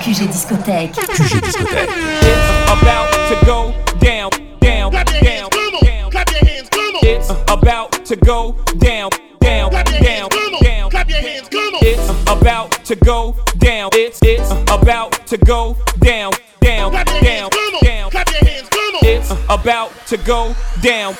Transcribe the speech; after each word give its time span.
QG 0.00 0.28
discothèque. 0.28 0.92
QG 0.92 1.40
discothèque. 1.40 1.90
It's 2.22 2.70
about 2.70 3.10
to 3.28 3.46
go 3.46 3.74
down, 4.00 4.30
down, 4.60 4.90
Clap 4.90 5.10
your 5.10 5.24
hands, 5.24 5.48
down, 5.48 5.50
come 5.50 5.74
on. 5.74 5.84
down. 5.84 6.10
Clap 6.10 6.30
your 6.30 6.44
hands, 6.48 6.68
come 6.70 6.94
on. 6.96 7.06
It's 7.06 7.30
about 7.48 8.04
to 8.06 8.16
go 8.16 8.56
down, 8.78 9.10
down, 9.40 9.70
Clap 9.70 9.90
your 9.90 10.00
down, 10.00 10.10
hands, 10.10 10.28
come 10.34 10.54
on. 10.54 10.62
down. 10.64 10.90
Clap 10.90 11.08
your 11.10 11.20
hands, 11.20 11.48
come 11.48 11.74
on. 11.74 11.80
It's 11.82 12.08
about 12.28 12.70
to 12.84 12.96
go 12.96 13.36
down. 13.58 13.90
It's 13.92 14.18
it's 14.22 14.50
about 14.70 15.12
to 15.26 15.36
go 15.38 15.76
down, 16.00 16.32
down, 16.60 16.90
Clap 16.90 17.08
your 17.10 17.20
down, 17.20 17.24
hands, 17.24 17.50
come 17.54 17.74
on. 17.74 17.84
down. 17.84 18.10
Clap 18.10 18.30
your 18.30 18.44
hands, 18.50 18.68
come 18.68 18.94
on. 18.96 19.06
It's 19.06 19.30
about 19.48 19.90
to 20.08 20.16
go 20.18 20.54
down. 20.82 21.14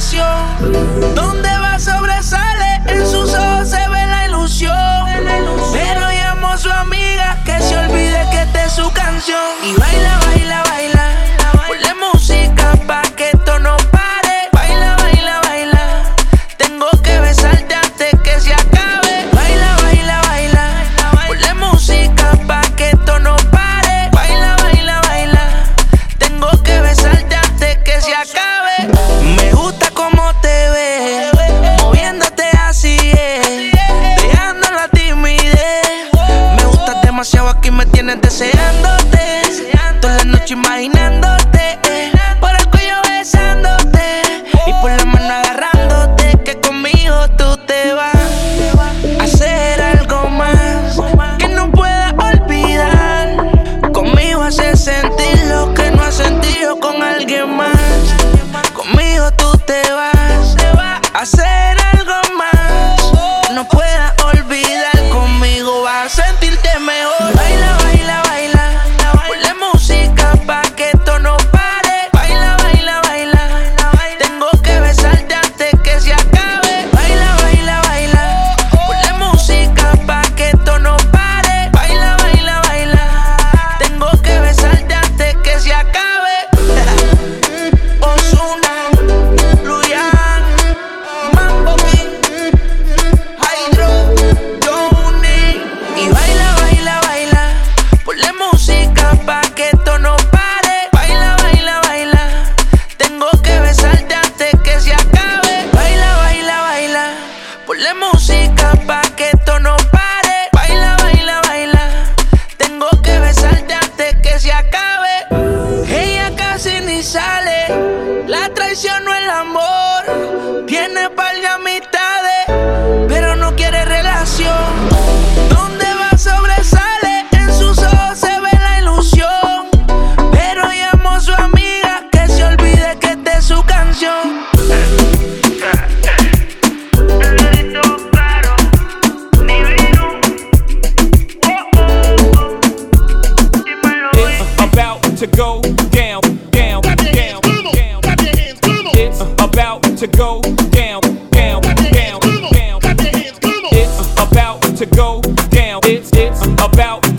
relación. 0.02 1.16
Donde 1.16 1.50
va 1.60 1.80
sobresale, 1.80 2.51
en 2.51 2.51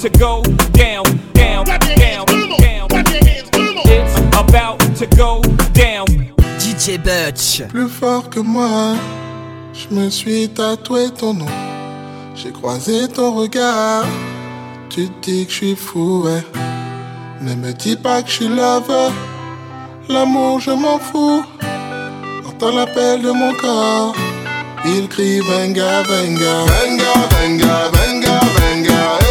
to 0.02 0.10
go 0.18 0.42
down, 0.72 1.04
down, 1.32 1.64
down. 1.64 2.24
It's 3.86 4.16
about 4.36 4.80
to 4.96 5.06
go 5.16 5.40
down. 5.74 6.06
DJ 6.58 6.98
Butch. 6.98 7.62
Plus 7.68 7.88
fort 7.88 8.28
que 8.28 8.40
moi, 8.40 8.96
je 9.72 9.94
me 9.94 10.10
suis 10.10 10.48
tatoué 10.48 11.08
ton 11.16 11.34
nom. 11.34 11.46
J'ai 12.34 12.50
croisé 12.50 13.06
ton 13.06 13.32
regard. 13.32 14.04
Tu 14.90 15.08
te 15.08 15.30
dis 15.30 15.46
que 15.46 15.52
je 15.52 15.56
suis 15.56 15.76
fou, 15.76 16.24
ouais. 16.24 16.42
Ne 17.40 17.54
me 17.54 17.72
dis 17.72 17.94
pas 17.94 18.22
que 18.22 18.28
je 18.28 18.34
suis 18.34 18.48
lover. 18.48 19.12
L'amour, 20.08 20.58
je 20.58 20.72
m'en 20.72 20.98
fous. 20.98 21.44
Entends 22.48 22.74
l'appel 22.74 23.22
de 23.22 23.30
mon 23.30 23.54
corps. 23.54 24.16
Il 24.84 25.06
crie 25.06 25.38
venga, 25.38 26.02
venga. 26.02 26.64
Venga, 26.66 27.12
venga, 27.30 27.88
venga, 27.92 28.40
venga. 28.58 29.21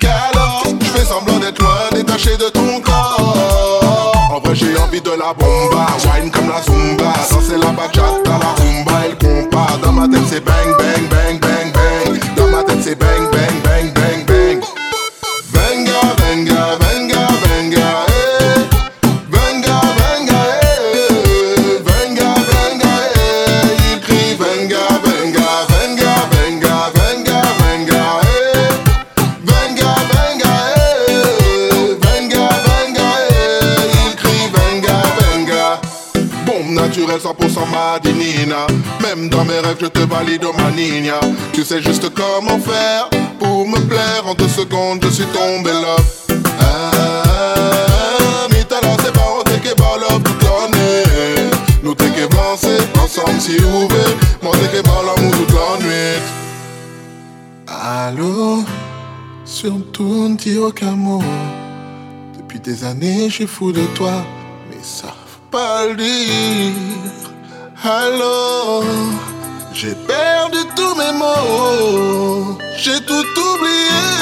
Alors 0.00 0.64
Je 0.80 0.86
fais 0.86 1.04
semblant 1.04 1.38
d'être 1.38 1.60
loin, 1.60 1.88
détaché 1.92 2.36
de 2.36 2.48
ton 2.50 2.80
corps. 2.80 4.14
En 4.34 4.40
vrai 4.40 4.54
j'ai 4.54 4.76
envie 4.78 5.00
de 5.00 5.10
la 5.10 5.32
bomba. 5.34 5.86
Wine 6.14 6.30
comme 6.30 6.48
la 6.48 6.62
zumba. 6.62 7.12
Danser 7.30 7.58
la 7.58 7.70
bachata, 7.72 8.30
la 8.30 8.62
rumba 8.62 9.06
et 9.06 9.10
le 9.10 9.16
compas. 9.16 9.78
Dans 9.82 9.92
ma 9.92 10.08
tête 10.08 10.26
c'est 10.28 10.44
bang, 10.44 10.61
Tu 41.52 41.64
sais 41.64 41.82
juste 41.82 42.08
comment 42.14 42.58
faire 42.58 43.10
pour 43.38 43.68
me 43.68 43.78
plaire. 43.80 44.26
En 44.26 44.34
deux 44.34 44.48
secondes, 44.48 45.00
je 45.02 45.10
suis 45.10 45.26
tombé 45.26 45.70
love. 45.70 46.40
Ah, 46.60 48.48
mi 48.50 48.64
talent 48.64 48.96
c'est 49.04 49.12
pas 49.12 49.20
on 49.38 49.42
que 49.42 49.74
balove 49.74 50.22
toute 50.22 50.42
l'année. 50.42 51.50
Nous 51.82 51.94
t'es 51.94 52.08
que 52.08 52.24
ensemble 52.98 53.40
si 53.40 53.56
ouvert. 53.62 54.16
Moi 54.42 54.52
t'es 54.60 54.78
que 54.78 54.86
l'amour 54.86 55.32
toute 55.32 55.52
la 55.52 55.86
nuit. 55.86 56.20
Allô, 57.68 58.64
surtout 59.44 60.28
ne 60.28 60.36
dis 60.36 60.58
aucun 60.58 60.92
mot. 60.92 61.22
Depuis 62.36 62.60
des 62.60 62.84
années, 62.84 63.28
je 63.28 63.34
suis 63.34 63.46
fou 63.46 63.72
de 63.72 63.84
toi, 63.94 64.24
mais 64.70 64.78
ça 64.82 65.14
pas 65.50 65.86
le 65.86 65.96
dire. 65.96 66.72
Allô? 67.84 68.84
J'ai 69.74 69.94
perdu 69.94 70.58
tous 70.76 70.94
mes 70.94 71.12
mots, 71.18 72.58
j'ai 72.76 73.00
tout 73.06 73.14
oublié. 73.14 74.21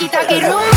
taki 0.00 0.08
taki 0.08 0.40
room. 0.40 0.69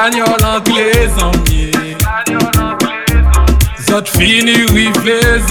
Bagnole 0.00 0.42
entre 0.42 0.72
les 0.72 1.12
amis. 1.20 1.72
Zot 3.86 4.08
fini 4.08 4.64
with 4.72 4.96
les 5.04 5.44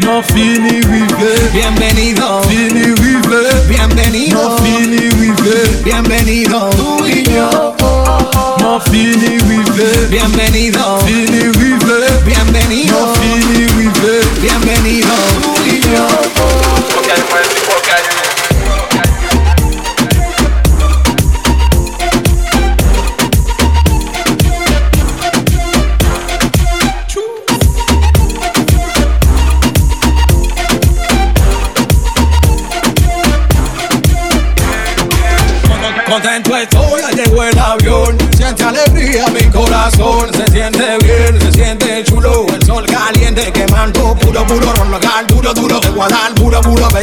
Non 0.00 0.20
fini 0.24 0.80
with 0.90 1.52
Bienvenido. 1.52 2.42
Fini 2.48 2.90
with 2.90 3.68
Bienvenido. 3.68 4.42
Non 4.42 4.58
fini 4.64 5.10
with 5.14 5.84
Bienvenido. 5.84 6.70
Non 8.58 8.80
fini 8.90 9.38
with 9.46 10.10
Bienvenido. 10.10 10.98
Fini 11.06 11.42
with 11.50 12.24
Bienvenido. 12.24 13.15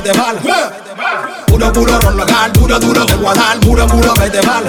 vete 0.03 0.17
mal. 0.17 0.35
Puro, 1.47 1.71
puro 1.71 1.99
ron 1.99 2.17
local, 2.17 2.51
duro, 2.53 2.79
duro 2.79 3.05
de 3.05 3.15
Guadal, 3.15 3.59
puro, 3.59 3.87
puro 3.87 4.13
vete 4.15 4.41
mal. 4.45 4.63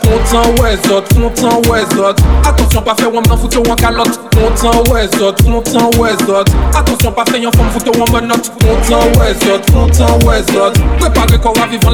Kontan 0.00 0.54
wè 0.58 0.76
zot, 0.86 1.06
kontan 1.14 1.62
wè 1.68 1.84
zot. 1.94 2.20
Atensyon 2.46 2.84
pa 2.84 2.94
fè 2.98 3.06
wèm 3.06 3.26
nan 3.28 3.38
foute 3.38 3.62
wèm 3.62 3.76
kalot 3.78 4.10
Kontan 4.34 4.82
zot, 5.18 5.42
kontan 5.46 5.90
wè 5.98 6.16
zot. 6.26 6.50
Zot, 10.50 10.78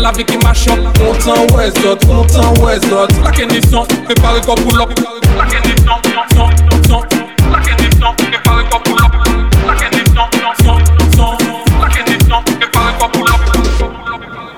la 0.03 0.13
vie 0.13 0.25
qui 0.25 0.39
machop 0.39 0.81
Kontan 1.01 1.47
wè 1.57 1.71
zot, 1.83 2.07
kontan 2.07 2.57
wè 2.65 2.79
zot. 2.89 3.13
La 3.25 3.31
kenisyon, 3.37 3.87
prepare 4.09 4.41
kor 4.47 4.57
pou 4.65 4.77
lop. 4.77 4.93
La 5.37 6.76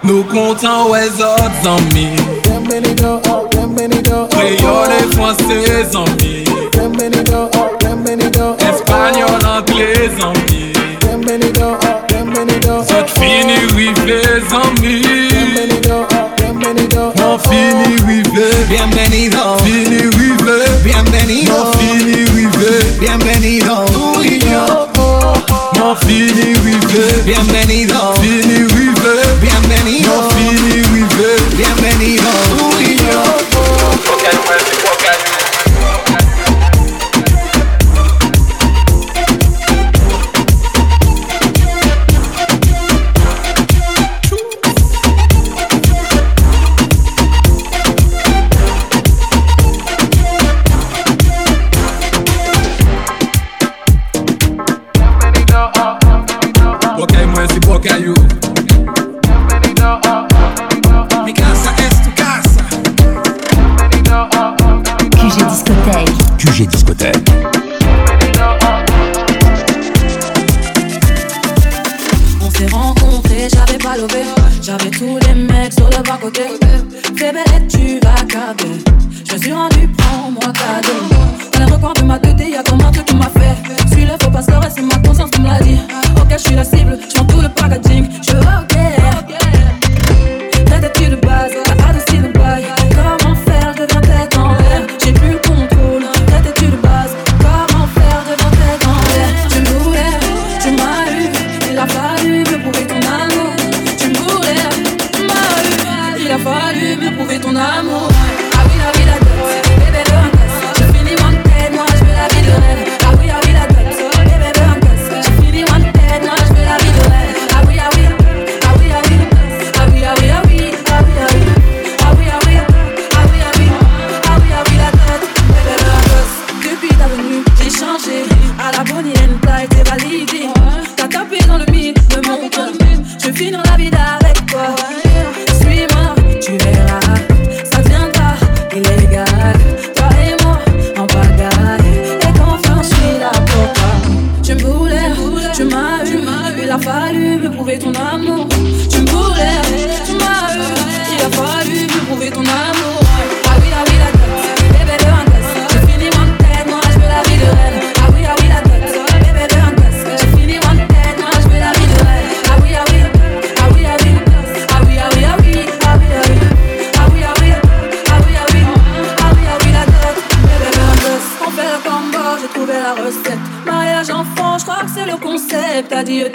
Nou 0.08 0.24
kontan 0.24 0.86
wè 0.90 1.02
zot 1.16 1.52
zanmi 1.62 2.08
Kreyole 4.28 5.00
franse 5.10 5.86
zanmi 5.92 6.44
Espanyol 8.68 9.44
angle 9.44 10.10
zanmi 10.18 10.72
Zot 12.88 13.10
fini 13.18 13.58
wive 13.76 14.20
zanmi 14.50 14.94
Non 17.16 17.38
fini 17.38 18.00
wive 18.06 18.48
Bienvenido 18.68 19.56
Fini 19.64 20.00
fini 21.76 22.16
Bienvenido 27.26 27.94
Non 27.94 28.16
fini 28.16 28.77
bienvenido. 29.85 30.23
No 30.23 30.30
fini 30.30 30.82
rivé. 30.82 31.37
Bienvenido. 31.56 32.47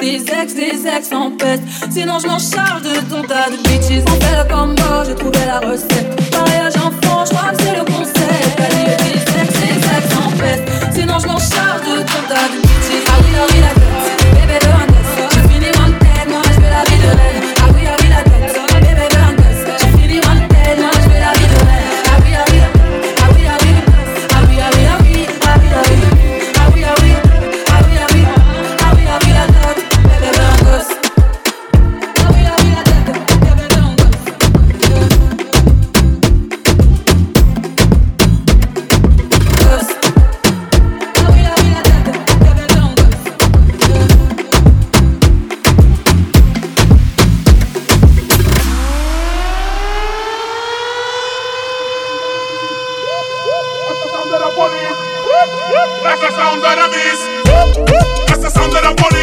Des 0.04 0.18
ex, 0.18 0.54
des 0.54 0.86
ex 0.86 1.14
en 1.14 1.32
peste 1.32 1.64
Sinon 1.90 2.20
je 2.20 2.28
m'en 2.28 2.38
charge 2.38 2.82
de 2.82 3.00
ton 3.10 3.22
tas 3.22 3.50
de 3.50 3.56
bitches. 3.64 4.04
On 4.06 4.20
fait 4.20 4.38
le 4.38 4.54
combo, 4.54 4.84
j'ai 5.08 5.16
trouvé 5.16 5.46
la 5.48 5.62
recette. 5.62 6.34
Mariage 6.34 6.76
enfant, 6.76 7.24
je 7.24 7.34
crois 7.34 7.52
que 7.54 7.63
police. 56.94 57.24
That's 58.28 58.44
the 58.44 58.50
sound 58.50 58.74
of 58.76 58.84
the 58.84 58.94
police. 59.02 59.23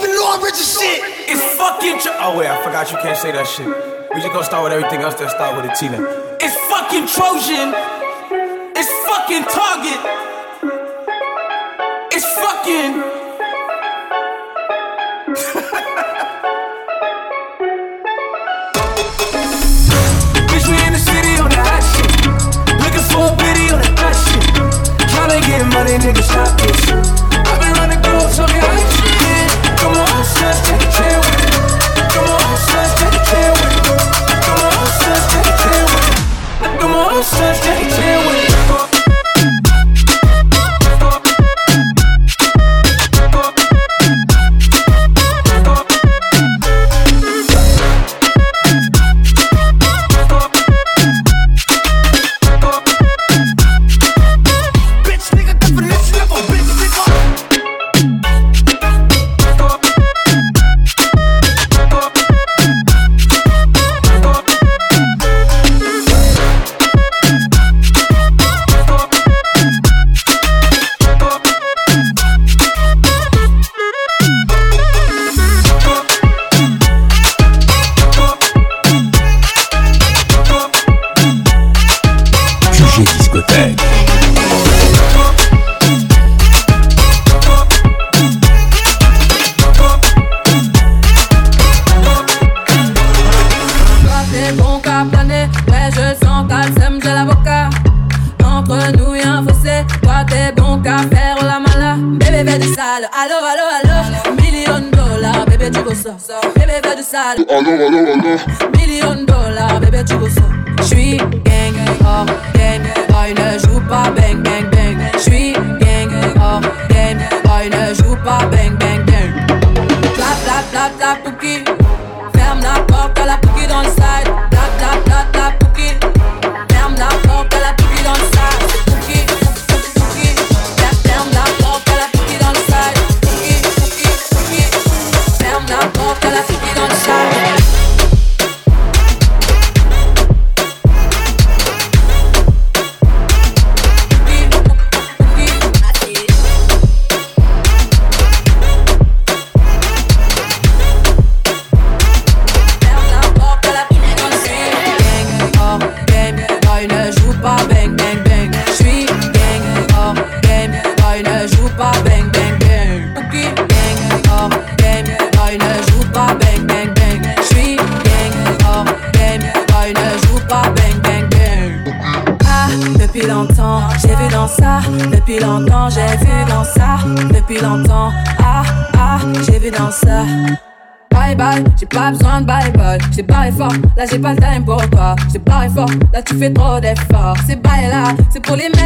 even 0.00 0.14
know 0.16 0.32
I'm 0.32 0.42
rich 0.42 0.54
as 0.54 0.80
shit. 0.80 1.00
It's 1.28 1.44
fucking. 1.56 2.00
Oh 2.20 2.38
wait, 2.38 2.48
I 2.48 2.62
forgot 2.64 2.90
you 2.90 2.98
can't 2.98 3.18
say 3.18 3.32
that 3.32 3.46
shit. 3.46 3.68
We 4.14 4.20
just 4.20 4.32
gonna 4.32 4.44
start 4.44 4.64
with 4.64 4.72
everything 4.72 5.00
else 5.00 5.14
that 5.20 5.30
start 5.30 5.56
with 5.56 5.70
a 5.70 5.74
T 5.76 5.88
now. 5.88 6.00
It's 6.40 6.56
fucking 6.72 7.06
Trojan. 7.06 7.74
It's 8.76 8.90
fucking 9.04 9.44
Target. 9.44 10.00
It's 12.12 12.26
fucking. 12.40 13.20
money, 25.80 25.96
nigga, 25.98 26.22
stop 26.22 26.60
this. 26.60 26.90
I've 27.48 27.60
been 27.60 27.72
running 27.72 28.00
through, 28.02 28.28
so 28.36 28.46
me 28.52 28.79
just 30.20 30.66
take 30.66 30.82
a 30.82 30.92
trip. 30.92 31.09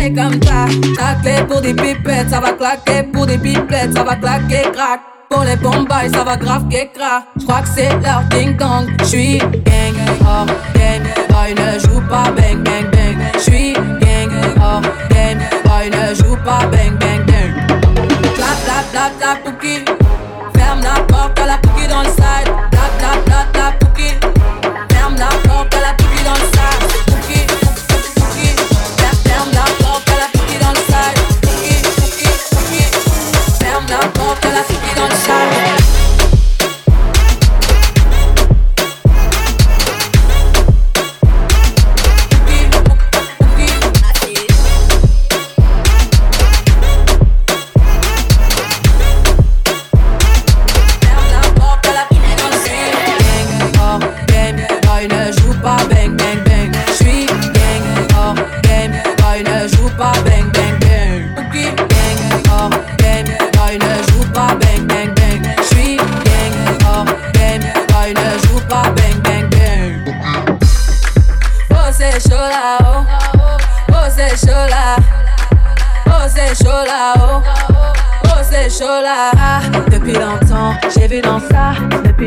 Pour 0.04 0.14
comme 0.14 0.42
ça. 0.42 0.66
Ta 0.96 1.14
clé 1.22 1.44
pour 1.48 1.60
des 1.60 1.74
pipettes, 1.74 2.30
ça 2.30 2.40
va 2.40 2.52
claquer 2.52 3.04
pour 3.12 3.26
des 3.26 3.38
pipettes, 3.38 3.94
ça 3.94 4.04
va 4.04 4.16
claquer 4.16 4.62
crack. 4.72 5.00
Pour 5.30 5.44
les 5.44 5.56
bombes, 5.56 5.88
ça 6.12 6.24
va 6.24 6.36
grave 6.36 6.68
crack. 6.68 7.24
J'crois 7.38 7.62
que 7.62 7.68
c'est 7.74 7.88
leur 8.02 8.22
ding 8.30 8.56
dong. 8.56 8.88
J'suis 9.04 9.38
gang, 9.38 9.94
oh 10.22 10.46
gang, 10.74 11.02
boy 11.30 11.54
ne 11.54 11.78
joue 11.80 12.00
pas 12.08 12.30
bang 12.36 12.62
bang 12.62 12.90
bang. 12.92 13.18
J'suis 13.38 13.72
gang, 13.72 14.30
oh 14.58 14.80
gang, 15.10 15.38
boy 15.64 15.90
ne 15.90 16.14
joue 16.14 16.36
pas 16.44 16.66
bang 16.66 16.96
bang 16.98 17.24
bang. 17.26 17.52
Clap, 18.36 18.64
clap, 18.64 18.92
clap, 18.92 19.18
clap, 19.18 19.44
cookie. 19.44 19.84
Ferme 19.84 20.03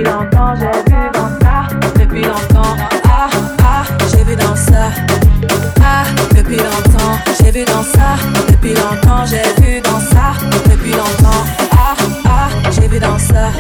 longtemps 0.10 0.54
j'ai 0.56 0.92
vu 0.92 1.10
dans 1.14 1.30
ça. 1.42 1.68
Depuis 2.00 2.24
longtemps 2.24 2.76
Ah 3.06 3.30
ah 3.64 3.84
j'ai 4.12 4.24
vu 4.24 4.36
dans 4.36 4.56
ça. 4.56 4.92
Ah 5.82 6.04
depuis 6.36 6.58
longtemps 6.58 7.16
j'ai 7.40 7.52
vu 7.52 7.66
dans 7.66 7.84
ça. 7.84 8.18
Depuis 8.50 8.74
longtemps 8.74 9.26
j'ai 9.26 9.62
vu 9.62 9.82
dans 9.82 10.00
ça. 10.00 10.34
Depuis 10.70 10.92
longtemps 10.92 11.44
Ah 11.72 11.96
ah 12.26 12.50
j'ai 12.72 12.88
vu 12.88 13.00
dans 13.00 13.18
ça. 13.20 13.52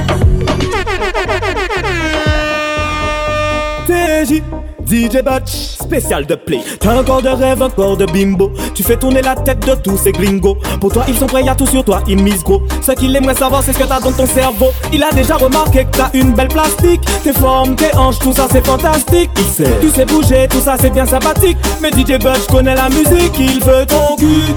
TJ, 3.88 4.44
DJ 4.86 5.22
Batch, 5.24 5.77
spécial 5.88 6.26
de 6.26 6.36
play. 6.36 6.60
T'as 6.80 7.00
encore 7.00 7.22
de 7.22 7.30
rêve, 7.30 7.62
encore 7.62 7.96
de 7.96 8.06
bimbo. 8.06 8.52
Tu 8.76 8.84
fais 8.84 8.98
tourner 8.98 9.22
la 9.22 9.36
tête 9.36 9.66
de 9.66 9.74
tous 9.76 9.98
ces 9.98 10.12
gringos. 10.12 10.58
Pour 10.82 10.92
toi, 10.92 11.06
ils 11.08 11.16
sont 11.16 11.28
prêts 11.28 11.48
à 11.48 11.56
tout 11.56 11.66
sur 11.66 11.84
toi, 11.84 12.02
ils 12.08 12.22
misent 12.22 12.44
gros. 12.44 12.62
Ce 12.82 12.92
qu'il 12.92 13.16
aimerait 13.16 13.36
savoir, 13.36 13.64
c'est 13.64 13.72
ce 13.72 13.80
que 13.80 13.86
t'as 13.86 14.02
dans 14.02 14.12
ton 14.12 14.28
cerveau. 14.28 14.72
Il 14.92 15.02
a 15.02 15.12
déjà 15.12 15.36
remarqué 15.36 15.86
que 15.86 15.98
t'as 15.98 16.10
une 16.14 16.34
belle 16.34 16.50
plastique. 16.50 17.02
Tes 17.24 17.32
formes, 17.32 17.76
tes 17.76 17.96
hanches, 17.96 18.20
tout 18.20 18.34
ça 18.34 18.48
c'est 18.52 18.66
fantastique. 18.66 19.30
Il 19.38 19.46
sait, 19.46 19.78
tu 19.80 19.90
sais 19.90 20.06
bouger, 20.06 20.48
tout 20.50 20.60
ça 20.60 20.76
c'est 20.80 20.90
bien 20.90 21.06
sympathique. 21.06 21.58
Mais 21.82 21.90
DJ 21.92 22.22
Batch 22.22 22.48
connaît 22.52 22.76
la 22.76 22.90
musique, 22.90 23.40
il 23.40 23.64
veut 23.64 23.86
ton 23.86 24.18
cul. 24.18 24.56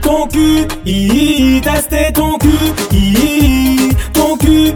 Ton 0.00 0.26
cul, 0.28 0.66
tester 1.60 2.12
ton 2.14 2.38
cul. 2.38 2.48
Ton 4.14 4.36
cul, 4.38 4.72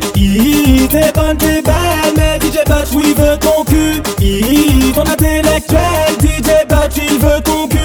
t'es 0.90 1.12
bonne, 1.14 1.36
t'es 1.38 1.62
belle. 1.62 2.14
Mais 2.16 2.38
DJ 2.38 2.58
Batch, 2.68 2.88
oui, 2.94 3.14
veut 3.16 3.38
ton 3.38 3.60
cul. 3.60 3.60
Intellectuel, 5.61 6.16
DJ 6.20 6.66
Batch, 6.68 6.96
il 6.96 7.18
veut 7.18 7.40
ton 7.42 7.68
cul. 7.68 7.79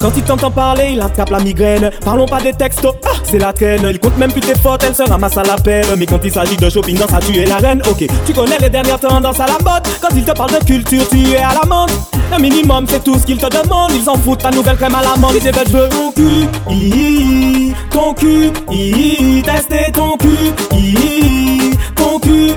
Quand 0.00 0.12
il 0.16 0.22
t'entend 0.22 0.50
parler, 0.50 0.92
il 0.94 1.00
attrape 1.00 1.30
la 1.30 1.40
migraine. 1.40 1.90
Parlons 2.02 2.26
pas 2.26 2.40
des 2.40 2.54
textos, 2.54 2.94
c'est 3.22 3.38
la 3.38 3.52
traîne. 3.52 3.86
Il 3.90 3.98
compte 3.98 4.16
même 4.16 4.32
plus 4.32 4.40
tes 4.40 4.58
fautes, 4.58 4.82
elle 4.86 4.94
se 4.94 5.02
ramasse 5.02 5.36
à 5.36 5.42
la 5.42 5.56
peine. 5.56 5.84
Mais 5.98 6.06
quand 6.06 6.20
il 6.24 6.32
s'agit 6.32 6.56
de 6.56 6.70
shopping, 6.70 6.96
dans 6.96 7.06
ça, 7.06 7.18
tu 7.20 7.36
es 7.36 7.44
la 7.44 7.58
reine. 7.58 7.82
Ok, 7.90 8.06
tu 8.26 8.32
connais 8.32 8.58
les 8.58 8.70
dernières 8.70 8.98
tendances 8.98 9.40
à 9.40 9.46
la 9.46 9.58
mode. 9.62 9.82
Quand 10.00 10.08
il 10.14 10.24
te 10.24 10.32
parle 10.32 10.52
de 10.58 10.64
culture, 10.64 11.06
tu 11.10 11.32
es 11.32 11.36
à 11.36 11.52
la 11.60 11.66
mode. 11.68 11.90
Un 12.32 12.38
minimum, 12.38 12.86
c'est 12.88 13.04
tout 13.04 13.18
ce 13.18 13.26
qu'il 13.26 13.36
te 13.36 13.46
demande. 13.46 13.92
Ils 13.94 14.02
s'en 14.02 14.16
foutent, 14.16 14.42
ta 14.42 14.50
nouvelle 14.50 14.76
crème 14.76 14.94
à 14.94 15.02
la 15.02 15.16
menthe. 15.16 15.34
Et 15.34 15.40
je 15.40 15.72
veux 15.72 15.88
ton 15.90 16.12
cul, 16.12 17.74
ton 17.90 18.14
cul, 18.14 18.52
tester 19.42 19.92
ton 19.92 20.16
cul, 20.16 20.54
ton 21.94 22.18
cul, 22.20 22.54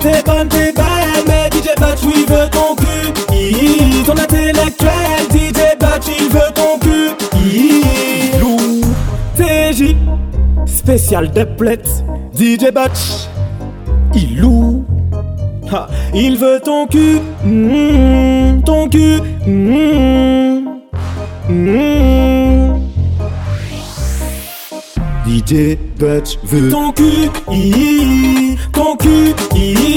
t'es 0.00 0.22
bonne, 0.26 0.48
t'es 0.48 0.72
belle. 0.72 1.41
Batch, 1.82 1.98
oui, 2.04 2.24
veut 2.28 2.48
ton 2.48 2.76
cul, 2.76 3.34
hi, 3.34 4.04
ton 4.06 4.12
intellectuel. 4.12 5.26
DJ 5.30 5.76
Batch, 5.80 6.06
il 6.16 6.28
veut 6.28 6.52
ton 6.54 6.78
cul, 6.80 7.10
hi, 7.34 8.38
Lou, 8.38 8.56
TJ, 9.36 9.96
spécial 10.64 11.32
de 11.32 11.44
DJ 12.34 12.70
Batch, 12.72 13.26
il 14.14 14.38
loue. 14.40 14.84
Ha, 15.72 15.88
il 16.14 16.38
veut 16.38 16.60
ton 16.62 16.86
cul, 16.86 17.18
mm, 17.44 18.62
ton 18.62 18.88
cul, 18.88 19.20
mm, 19.44 20.60
mm. 21.48 22.12
DJ 25.26 25.76
Butch 25.98 26.38
veut 26.44 26.68
ton 26.68 26.92
cul, 26.92 27.30
hi, 27.50 28.56
ton 28.72 28.96
cul, 28.96 29.34
hi, 29.54 29.91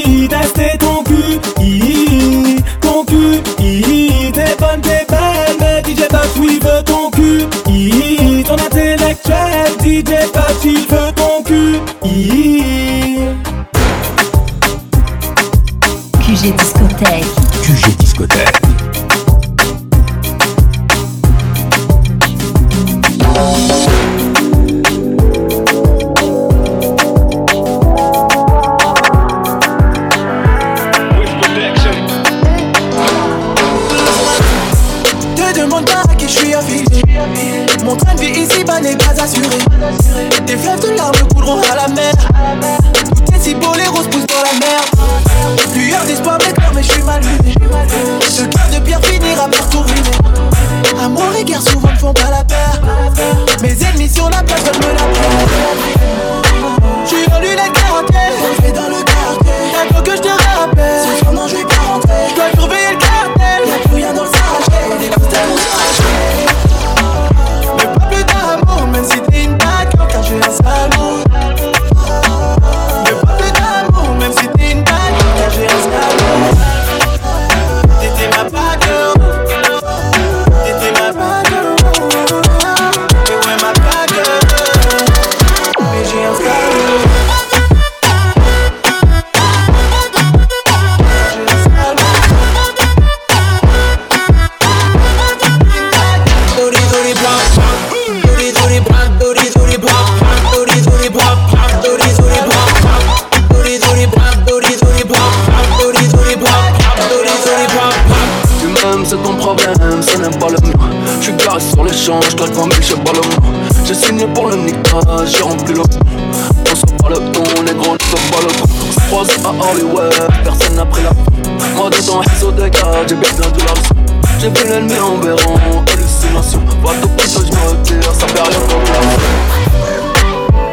en 125.06 125.18
verront 125.18 125.84
hallucination 125.94 126.62
Va 126.84 126.94
de 126.96 127.08
poteau, 127.08 127.42
je 127.46 127.94
me 127.94 128.02
ça 128.02 128.28
fait 128.28 128.42
rien 128.42 128.60
quand 128.68 128.82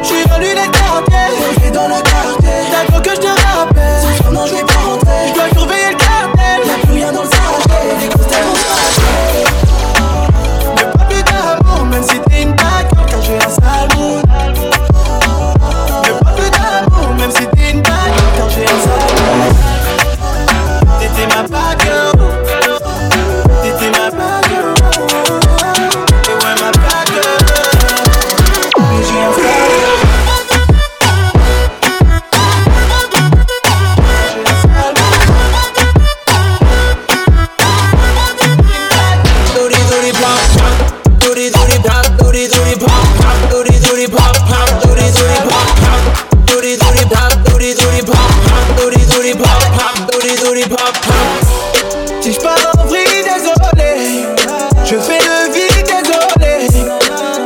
Je 0.02 0.06
suis 0.06 0.24
venu 0.24 0.48
des 0.54 0.70
quartiers, 0.70 1.32
je 1.38 1.60
vis 1.60 1.70
dans 1.70 1.88
le 1.88 2.02
quartier. 2.02 2.58
T'as 2.70 3.00
que 3.00 3.10
je 3.10 3.20
te 3.20 3.26
rappelle, 3.26 4.32
non 4.32 4.46
je 4.46 4.54
vais 4.54 4.71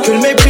Tu 0.07 0.13
le 0.13 0.46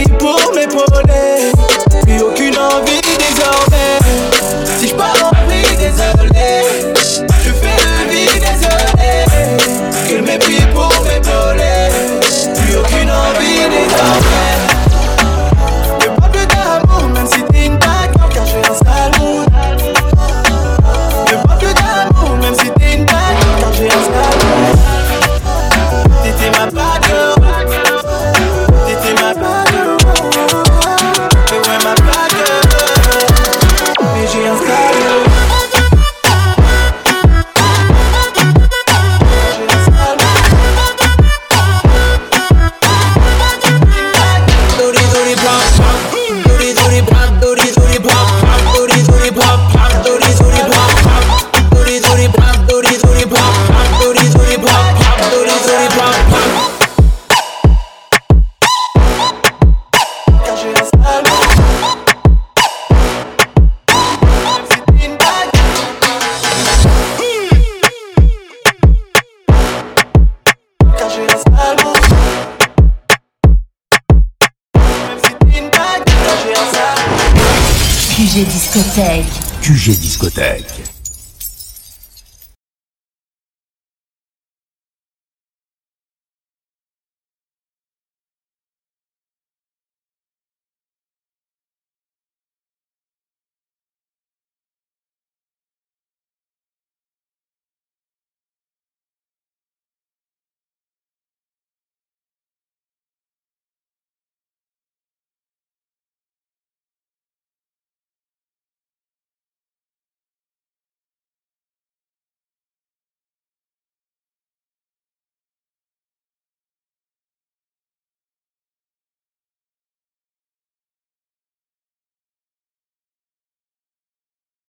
Discothèque. 78.98 79.62
QG 79.62 80.00
Discothèque. 80.00 80.97